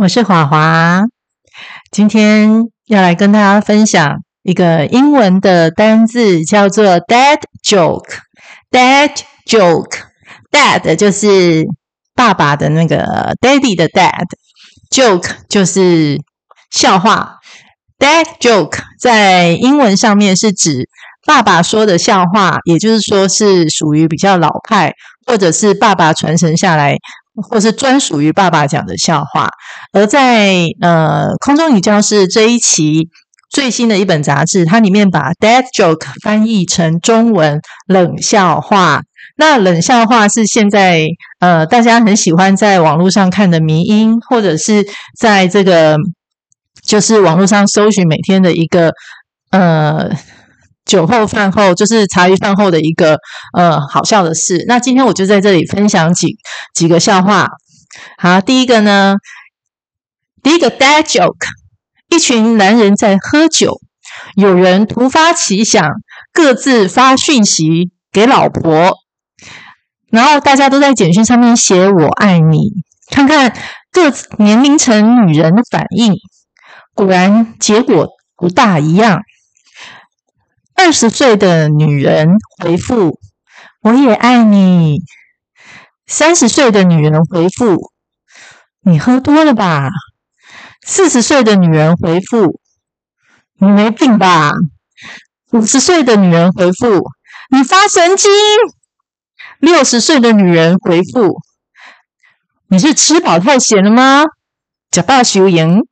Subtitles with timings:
[0.00, 1.02] 我是华华，
[1.90, 8.20] 今天要来跟大家分享一个英文的单字，叫做 dad joke。
[8.70, 9.10] dad
[9.46, 11.66] joke，dad 就是
[12.14, 16.16] 爸爸的那个 daddy 的 dad，joke 就是
[16.70, 17.34] 笑话。
[17.98, 20.88] dad joke 在英文上面是指
[21.26, 24.94] 爸爸说的笑话，也就是说是属于比较老派，
[25.26, 26.96] 或者是爸爸传承下来，
[27.34, 29.48] 或是专属于爸爸讲的笑话。
[29.92, 33.08] 而在呃空中女教室这一期
[33.50, 39.02] 最新的一本杂志，它里面把 “dead joke 翻译成中文冷笑话。
[39.36, 41.06] 那冷笑话是现在
[41.38, 44.86] 呃大家很喜欢在网络上看的迷因，或者是
[45.18, 45.96] 在这个。
[46.82, 48.90] 就是网络上搜寻每天的一个
[49.50, 50.10] 呃
[50.90, 53.16] 酒后饭后，就是茶余饭后的一个
[53.56, 54.64] 呃好笑的事。
[54.66, 56.36] 那今天我就在这里分享几
[56.74, 57.48] 几个笑话。
[58.18, 59.14] 好，第一个呢，
[60.42, 61.46] 第一个 dad joke，
[62.08, 63.80] 一群男人在喝酒，
[64.34, 65.88] 有人突发奇想，
[66.32, 68.96] 各自发讯息给老婆，
[70.10, 72.72] 然后大家都在简讯上面写“我爱你”，
[73.14, 73.56] 看看
[73.92, 76.14] 各年龄层女人的反应。
[76.94, 79.20] 果然，结果不大一样。
[80.82, 83.20] 二十岁的女人回复
[83.84, 85.00] ：“我也爱你。”
[86.08, 87.92] 三十岁的女人回复
[88.80, 89.90] ：“你喝多了吧？”
[90.82, 92.58] 四十岁的女人回复
[93.60, 94.52] ：“你没病吧？”
[95.52, 97.02] 五十岁的女人回复
[97.54, 98.30] ：“你发神经。”
[99.60, 101.42] 六十岁的女人回复
[102.68, 104.24] ：“你是吃饱太闲了吗？”
[104.90, 105.82] 假大修赢。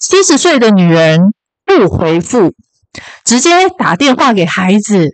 [0.00, 1.20] 七十岁的女人
[1.66, 2.54] 不回复，
[3.24, 5.08] 直接打电话给孩子：“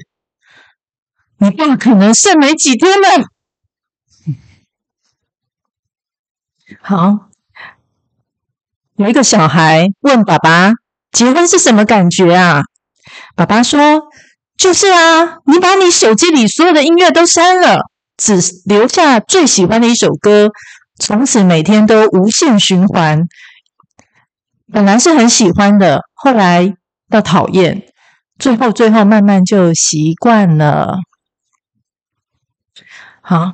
[1.38, 3.24] 你爸可能剩没几天了。
[6.82, 7.28] ”好，
[8.96, 10.72] 有一个小孩问爸爸
[11.10, 12.62] ：“结婚是什么感觉啊？”
[13.34, 14.02] 爸爸说
[14.56, 17.78] ：“就是啊，你把你手机里所有的音乐都删了，
[18.16, 20.50] 只留下最喜欢的一首歌，
[20.98, 23.26] 从此每天都无限循环。”
[24.72, 26.76] 本来是很喜欢的，后来
[27.10, 27.82] 到讨厌，
[28.38, 30.98] 最后最后慢慢就习惯了。
[33.20, 33.52] 好，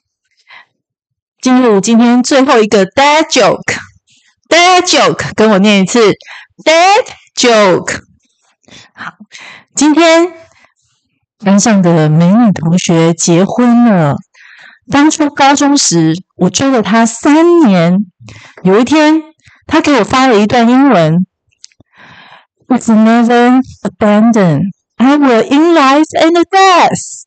[1.41, 6.13] 进入今天最后一个 dad joke，dad joke，跟我念一次
[6.65, 8.03] dad joke。
[8.95, 9.15] 好，
[9.75, 10.33] 今天
[11.39, 14.17] 班上的美女同学结婚了。
[14.91, 17.97] 当初高中时，我追了她三年，
[18.63, 19.23] 有一天。
[19.69, 21.27] 她给我发了一段英文
[22.69, 27.25] It's never abandon, I will in life and death。”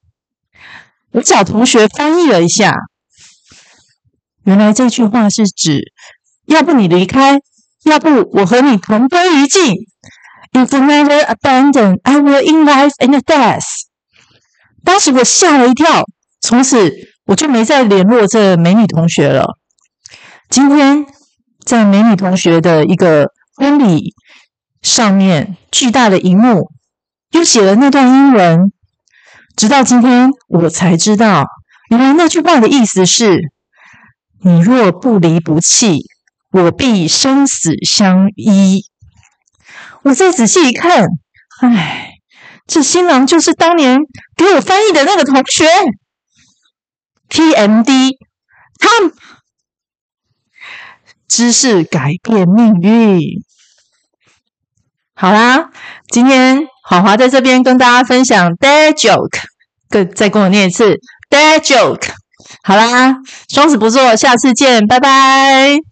[1.11, 2.73] 我找同学翻译了一下，
[4.43, 5.91] 原来这句话是指：
[6.45, 7.39] 要不你离开，
[7.83, 9.75] 要不我和你同归于尽。
[10.51, 13.65] “If never abandon, I will in life and death。”
[14.83, 16.03] 当时我吓了一跳，
[16.41, 16.91] 从此
[17.25, 19.57] 我就没再联络这美女同学了。
[20.49, 21.05] 今天。
[21.65, 24.15] 在美女同学的一个婚礼
[24.81, 26.71] 上面，巨大的荧幕
[27.31, 28.71] 又写了那段英文。
[29.55, 31.45] 直到今天，我才知道，
[31.89, 33.51] 原来那句话的意思是
[34.41, 36.05] ：“你若不离不弃，
[36.51, 38.85] 我必生死相依。”
[40.03, 41.05] 我再仔细一看，
[41.61, 42.13] 哎，
[42.65, 43.99] 这新郎就是当年
[44.37, 45.65] 给我翻译的那个同学。
[47.29, 48.17] TMD，
[48.79, 48.89] 他。
[51.27, 53.19] 知识改变命运。
[55.21, 55.69] 好啦，
[56.09, 59.41] 今天华华在这边跟大家分享 dad joke，
[59.89, 60.97] 跟再跟我念一次
[61.29, 62.07] dad joke。
[62.63, 63.17] 好啦，
[63.49, 65.88] 双子不做，下次见，拜拜。